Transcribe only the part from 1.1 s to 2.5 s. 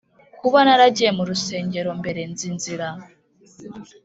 mu rusengero mbere, nzi